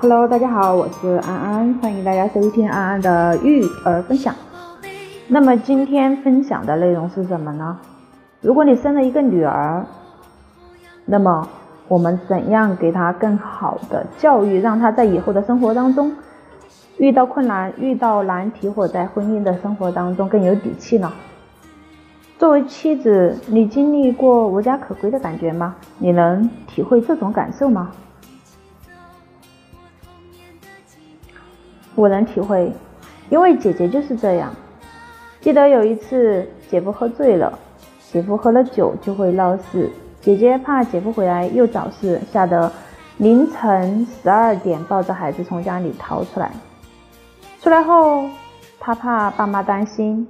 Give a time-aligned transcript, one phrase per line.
[0.00, 4.32] Hello，大家好，我是安安，欢迎大家收听安安的育儿分享。
[5.26, 7.76] 那么今天分享的内容是什么呢？
[8.40, 9.84] 如果你生了一个女儿，
[11.04, 11.48] 那么
[11.88, 16.14] 我们怎样给她更好的教育，让她在以后的生活当中
[16.98, 21.12] 遇到困难、遇到难题，或者在婚姻的生活当中更有底气呢？
[22.38, 25.74] 作为妻子，你经历过无家可归的感觉吗？
[25.98, 27.90] 你能体会这种感受吗？
[31.98, 32.72] 我能体会，
[33.28, 34.52] 因为姐姐就是这样。
[35.40, 37.58] 记得有一次，姐夫喝醉了，
[38.12, 42.70] 姐夫喝了酒就会闹事，姐姐怕姐夫回来又找事，吓得
[43.16, 46.52] 凌晨十二点抱着孩子从家里逃出来。
[47.60, 48.28] 出来后，
[48.78, 50.28] 她怕爸妈担心。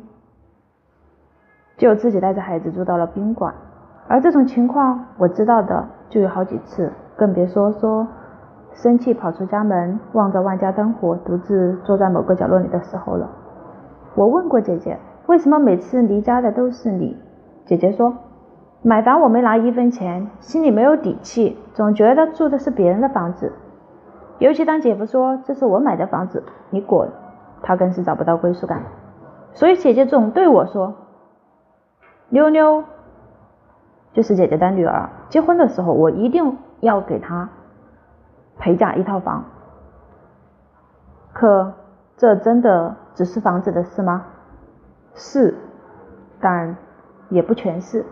[1.77, 3.55] 就自己带着孩子住到了宾馆，
[4.09, 8.09] 而这种情况我知道的就有好几次，更别说说
[8.81, 13.29] 生气跑出家门，望着万家灯火，独自坐在某个角落里的时候了。
[14.15, 17.17] 我问过姐姐，为什么每次离家的都是你？
[17.67, 18.15] 姐姐说，
[18.83, 23.53] 买房我没拿一分钱，心里没有底气，总觉得住的是别人的房子。
[24.39, 27.09] 尤其当姐夫说这是我买的房子，你滚，
[27.63, 28.83] 他更是找不到归属感。
[29.55, 30.95] 所以姐姐总对我说。
[32.29, 32.85] 妞妞
[34.13, 37.49] 就是姐姐的女儿，结婚的时候我一定要给她
[38.59, 39.45] 陪嫁一套房。
[41.33, 41.73] 可
[42.17, 44.27] 这真的只是房子的事吗？
[45.15, 45.55] 是，
[46.41, 46.77] 但
[47.29, 48.05] 也不全是。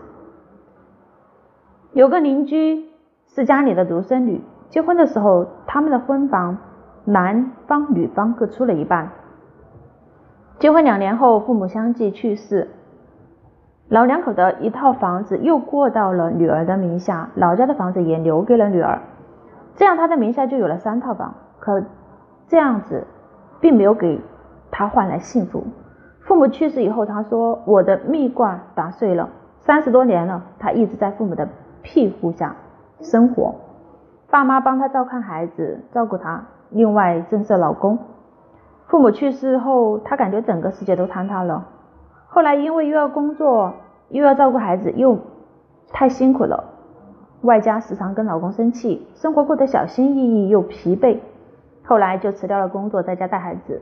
[1.93, 2.89] 有个邻居
[3.27, 6.57] 是家里的独生女，结婚的时候他们的婚房
[7.05, 9.09] 男方女方各出了一半。
[10.59, 12.69] 结婚两年后，父母相继去世。
[13.89, 19.01] 老两口的一套房子又过到了女儿的名下，老家的房子也留给了女儿，
[19.77, 21.33] 这样他的名下就有了三套房。
[21.59, 21.81] 可
[22.49, 23.07] 这样子
[23.61, 24.21] 并没有给
[24.69, 25.63] 他换来幸福。
[26.21, 29.29] 父母去世以后，他说：“我的蜜罐打碎了，
[29.61, 31.47] 三十多年了，他一直在父母的
[31.81, 32.55] 庇护下
[32.99, 33.55] 生活，
[34.29, 37.97] 爸妈帮他照看孩子，照顾他，另外增设老公。
[38.87, 41.65] 父母去世后，他感觉整个世界都坍塌了。”
[42.27, 43.73] 后来因为又要工作
[44.09, 45.17] 又要照顾孩子，又
[45.91, 46.63] 太辛苦了，
[47.41, 51.19] 外加时常跟老公生气，生活过得小心翼翼又疲惫。
[51.85, 53.81] 后来就辞掉了工作，在家带孩子。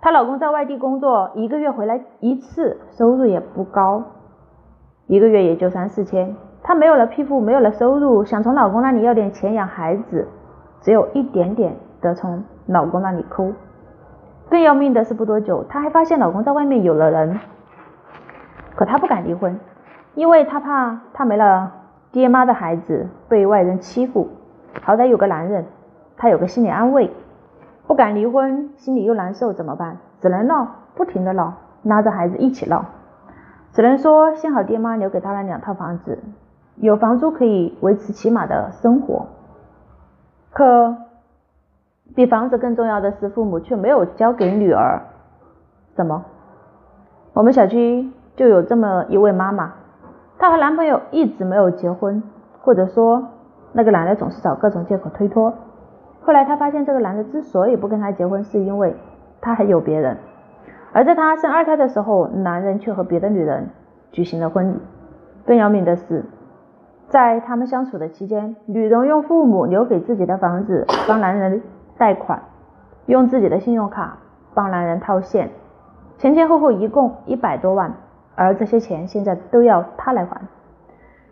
[0.00, 4.02] 她老公在外地工作，一个月回来一次，收入也不高，
[5.06, 6.34] 一个月也就三四千。
[6.62, 10.26] 她没有了庇护，没有了收入，想从老公那里要点钱养孩子，
[10.80, 13.52] 只有一点点的从老公那里抠。
[14.50, 17.38] 更要命的是，不多久，她还发现老公在外面有了人。
[18.74, 19.58] 可她不敢离婚，
[20.14, 21.72] 因为她怕她没了
[22.12, 24.28] 爹妈的孩子被外人欺负，
[24.82, 25.64] 好歹有个男人，
[26.16, 27.10] 他有个心理安慰。
[27.86, 29.96] 不敢离婚，心里又难受，怎么办？
[30.20, 32.84] 只能闹，不停的闹，拉着孩子一起闹。
[33.72, 36.18] 只能说，幸好爹妈留给他了两套房子，
[36.76, 39.26] 有房租可以维持起码的生活。
[40.52, 40.96] 可
[42.14, 45.02] 比房子更重要的是，父母却没有交给女儿
[45.96, 46.24] 什么。
[47.32, 48.10] 我们小区。
[48.34, 49.74] 就有这么一位妈妈，
[50.42, 52.20] 她和男朋友一直没有结婚，
[52.62, 53.28] 或者说
[53.70, 55.54] 那个男的总是找各种借口推脱。
[56.20, 58.96] 后来她发现，这个男的之所以不跟她结婚，是因为
[59.40, 60.16] 他还有别人。
[60.92, 63.70] 而在她生二胎的时候，男人却和别的女人
[64.10, 64.80] 举行了婚礼。
[65.46, 66.24] 更要命的是，
[67.08, 71.62] 在他们相处的期间，女人用父母留给自己的房子帮男人
[71.96, 72.42] 贷款，
[73.06, 74.18] 用自己的信用卡
[74.54, 75.50] 帮男人套现，
[76.18, 77.94] 前前后后一共一百多万。
[78.34, 80.40] 而这些钱现在都要他来还。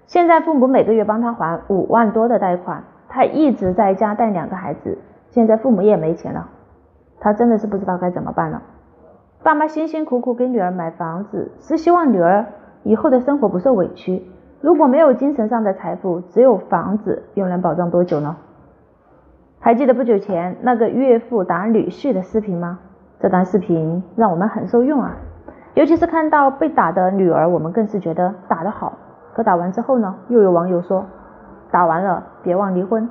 [0.06, 4.98] 现在父母每个月帮他还五万多的贷款，他一直在家带两个孩子。
[5.28, 6.48] 现在父母也没钱了，
[7.20, 8.62] 他真的是不知道该怎么办了。
[9.42, 12.46] 爸妈辛辛苦苦给女儿买房子，是希望女儿
[12.82, 14.22] 以后的生活不受委屈。
[14.60, 18.36] 如果没有精神上的财富，只有房子，又能保障多久呢？
[19.60, 22.80] 还记得不久前那个岳父打女婿的视频吗？
[23.20, 25.16] 这段视频让我们很受用啊。
[25.74, 28.92] 尤其是看到被打的女儿，我们更是觉得打得好。
[29.32, 30.16] 可打完之后呢？
[30.28, 31.06] 又有网友说，
[31.70, 33.08] 打完了别忘离婚。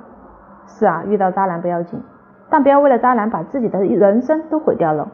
[0.68, 2.04] 是啊，遇到渣男不要紧，
[2.50, 5.08] 但不要为了渣男把自己的人生都毁掉了。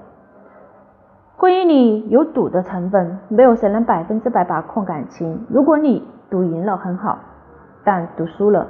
[1.38, 5.45] 婚姻里有赌的成分，没有谁能百分之百把控感情。
[5.50, 7.19] 如果你赌赢了很好，
[7.83, 8.68] 但赌输了，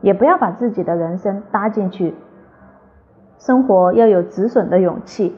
[0.00, 2.14] 也不要把自己的人生搭进去。
[3.36, 5.36] 生活要有止损的勇气。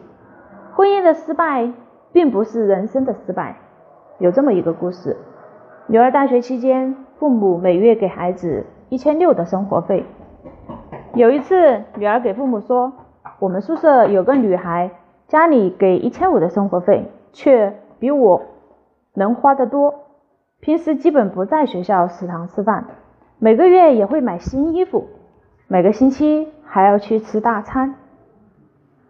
[0.73, 1.73] 婚姻的失败。
[2.13, 3.57] 并不是人生的失败。
[4.19, 5.17] 有这么一个故事：
[5.87, 10.05] 女儿大学期间，父母每月给孩子一千六的生活费，
[11.15, 12.93] 有一次，女儿给父母说，
[13.39, 14.91] 我们宿舍有个女孩，
[15.29, 18.43] 家里给一千五的生活费，却比我
[19.15, 19.95] 能花得多。
[20.61, 22.85] 平时基本不在学校食堂吃饭，
[23.39, 25.07] 每个月也会买新衣服，
[25.69, 27.95] 每个星期还要去吃大餐。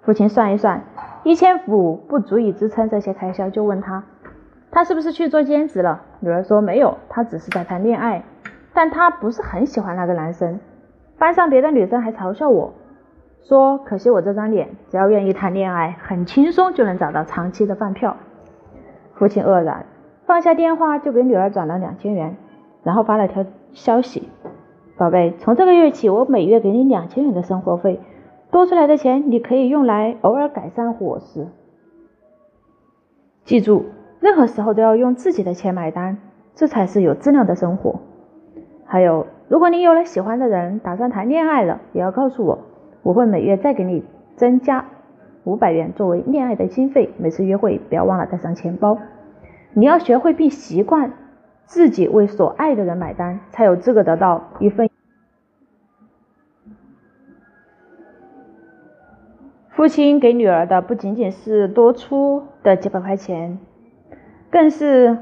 [0.03, 0.85] 父亲算一算，
[1.23, 4.03] 一千五不足以支撑这些开销，就问他，
[4.71, 6.01] 他是不是去做兼职了？
[6.21, 8.23] 女儿说没有，他只是在谈恋爱，
[8.73, 10.59] 但他不是很喜欢那个男生。
[11.19, 12.73] 班上别的女生还嘲笑我
[13.43, 18.17] 说：“可惜我这张脸，只要愿意谈恋爱，很轻松就能找到长期的饭票。”
[19.15, 19.85] 父亲愕然，
[20.25, 22.37] 放下电话就给女儿转了两千元，
[22.83, 24.31] 然后发了条消息
[24.97, 28.01] ：“宝贝，从这个月起，我每月给你两千元的生活费，
[28.51, 31.49] 多出来的钱你可以用来偶尔改善伙食。
[33.45, 33.87] 记住，
[34.21, 36.19] 任何时候都要用自己的钱买单，
[36.55, 38.01] 这才是有质量的生活。
[38.85, 42.61] 还有。”如果你有了喜欢的人，打算谈恋爱了，也要告诉我，
[43.03, 44.05] 我会每月再给你
[44.37, 44.85] 增加
[45.43, 47.13] 五百元作为恋爱的经费。
[47.19, 48.97] 每次约会不要忘了带上钱包。
[49.75, 51.13] 你要学会并习惯
[51.65, 54.90] 自己为所爱的人买单，才有资格得到一份。
[59.81, 63.59] 父亲给女儿的不仅仅是多出的几百块钱，
[64.51, 65.17] 更是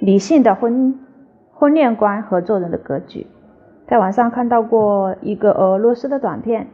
[0.00, 0.98] 理性的婚。
[1.52, 3.26] 婚恋观和做人的格局，
[3.86, 6.68] 在网上看到过一个俄罗斯的短片，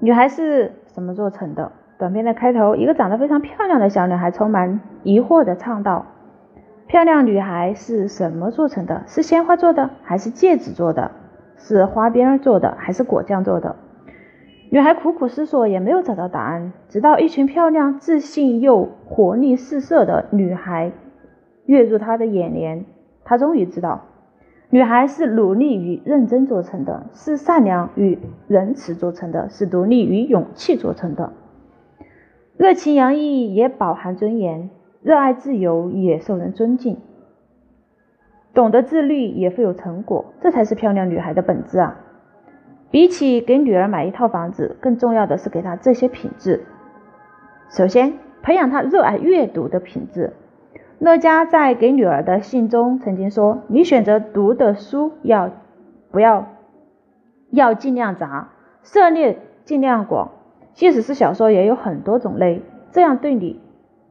[0.00, 1.70] 女孩是什么做成的？
[1.96, 6.06] 短片的开头，一个长得非常漂亮的小女孩充满疑惑的唱道
[6.88, 9.04] ：“漂亮女孩是什么做成的？
[9.06, 11.12] 是鲜花做的，还是戒指做的？
[11.56, 13.76] 是花边做的，还是果酱做的？”
[14.72, 16.72] 女孩苦苦思索，也没有找到答案。
[16.88, 20.92] 直到一群漂亮、自信又活力四射的女孩
[21.66, 22.84] 跃入她的眼帘。
[23.24, 24.02] 她终于知道，
[24.70, 31.32] 女孩是努力与认真做成的，是善良与仁慈做成的，是独立与勇气做成的。
[32.56, 34.70] 热情洋溢也饱含尊严，
[35.02, 36.98] 热爱自由也受人尊敬，
[38.54, 42.04] 懂得自律也富有成果，这才是漂亮女孩的本质啊！
[42.90, 46.64] 比起给女儿买一套房子，更重要的是给她这些品质。
[47.70, 50.32] 首先，培养她热爱阅读的品质。
[50.98, 55.50] 乐嘉在给女儿的信中曾经说：“你选择读的书要
[56.10, 56.46] 不要
[57.50, 58.50] 要尽量杂，
[58.82, 60.32] 涉猎尽量广，
[60.74, 63.60] 即使是小说也有很多种类，这样对你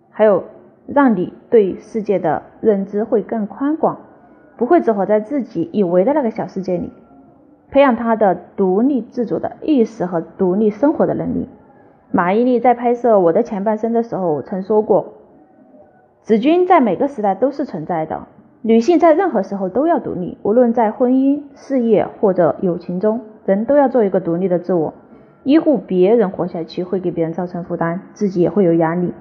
[0.09, 0.45] 还有
[0.87, 3.99] 让你对世界的认知会更宽广，
[4.57, 6.91] 不会只活在自己以为的那个小世界里。
[7.71, 11.47] 培养他的独立自主的意识和独立生活的能力。”
[12.11, 15.13] 马伊琍在拍摄《我的前半生》的时候曾说过。
[16.21, 18.27] 子君在每个时代都是存在的。
[18.61, 24.93] 女性在任何时候都要独立，无论在婚姻、事业或者友情中，人都要做一个独立的自我。
[25.43, 29.13] 依护别人活下去会给别人造成负担，自己也会有压力。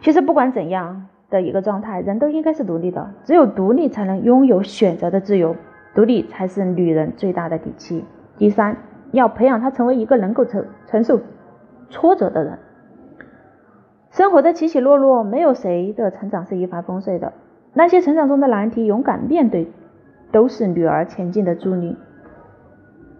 [0.00, 3.10] 其实不管怎样的一个状态，人都应该是独立的。
[3.24, 5.54] 只有独立才能拥有选择的自由，
[5.94, 8.04] 独立才是女人最大的底气。
[8.38, 8.76] 第三，
[9.12, 11.20] 要培养她成为一个能够承承受
[11.88, 12.58] 挫折的人。
[14.10, 17.32] 生活的起起落落，没有谁的成长是一帆风顺的。
[17.72, 19.70] 那些成长中的难题，勇敢面对，
[20.32, 21.96] 都是女儿前进的助力。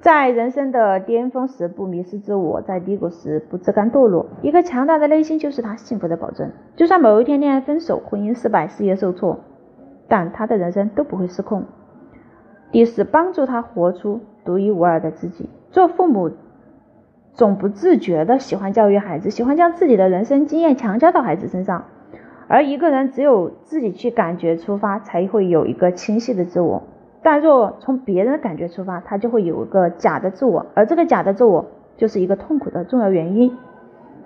[0.01, 4.27] 在人生的巅峰时不迷失自我，在低谷时不自甘堕落。
[4.43, 6.51] 一个强大的内心就是她幸福的保证。
[6.75, 9.39] 就算某一天恋爱分手、婚姻失败、事业受挫，
[10.09, 11.65] 但她的人生都不会失控。
[12.73, 15.49] 第四，帮助他活出独一无二的自己。
[15.71, 16.31] 做父母。
[17.33, 21.85] 总不自觉的喜欢教育孩子，喜欢将自己的人生经验强加到孩子身上，
[22.49, 26.83] 而一个人只有自己去感觉出发，才会有一个清晰的自我。
[27.23, 33.57] 但若从别人的感觉出发，他就会有一个假的自我，而这个假的自我就是一个痛苦的重要原因。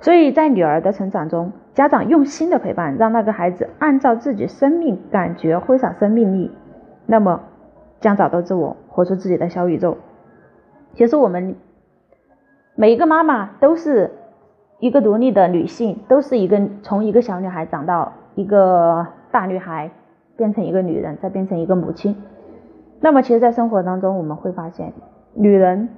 [0.00, 6.50] 所以在女儿的成长中，家长用心的陪伴，让那个孩子按照自己生命感觉挥洒生命力，
[7.06, 7.42] 那么
[8.04, 9.96] 将找到自我，活出自己的小宇宙。
[10.94, 11.56] 其实我们。
[12.76, 14.10] 每一个妈妈都是
[14.80, 19.92] 一个独立的女性，都是一个从一个小女孩长到一个大女孩，
[20.34, 22.16] 变成一个女人，再变成一个母亲。
[22.98, 24.92] 那么，其实，在生活当中，我们会发现，
[25.34, 25.88] 女人，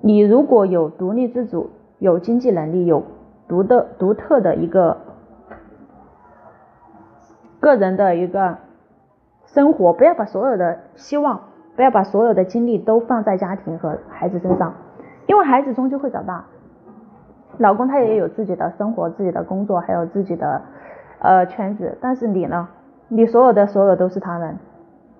[0.00, 1.68] 你如果有独立自主、
[1.98, 3.02] 有经济能力、有
[3.46, 4.96] 独的独特的一个
[7.60, 8.56] 个人的一个
[9.46, 11.40] 生活，不要把所有的希望，
[11.74, 14.74] 不要把所有的精力都放在家庭和孩子身上。
[15.26, 16.44] 因为孩子终究会长大，
[17.58, 20.62] 老公他也有自己的生活、自己的工作，还有自己的
[21.18, 21.96] 呃圈子。
[22.00, 22.68] 但是你呢？
[23.08, 24.58] 你所有的所有都是他们，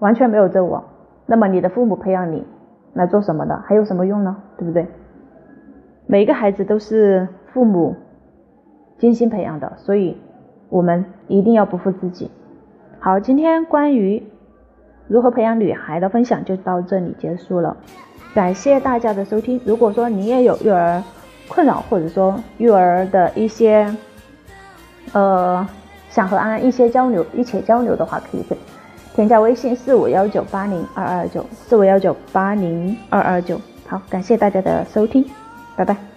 [0.01, 0.85] 完全没有自我。
[1.25, 2.45] 那么你的父母培养你，
[2.95, 3.57] 来做什么的？
[3.65, 4.37] 还有什么用呢？
[4.59, 4.87] 对不对？
[6.07, 7.97] 每一个孩子都是父母
[8.99, 10.21] 精心培养的，所以
[10.69, 12.31] 我们一定要不负自己。
[13.07, 14.21] 好，今天关于
[15.07, 17.77] 如何培养女孩的分享就到这里结束了，
[18.35, 19.61] 感谢大家的收听。
[19.65, 21.01] 如果说你也有育儿
[21.47, 23.95] 困扰，或者说育儿的一些
[25.13, 25.65] 呃
[26.11, 28.45] 想和安安一些交流、一起交流的话，可以
[29.15, 33.61] 添加微信四五幺九八零二二九四五幺九八零二二九。
[33.87, 35.25] 好，感谢大家的收听。
[35.77, 36.16] 拜拜。